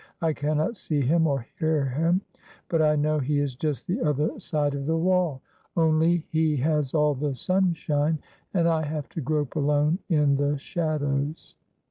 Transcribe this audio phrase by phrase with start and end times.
[0.19, 2.21] 'I cannot see him or hear him,
[2.69, 5.43] but I know he is just the other side of the wall;
[5.77, 8.17] only he has all the sunshine,
[8.51, 11.55] and I have to grope alone in the shadows.'"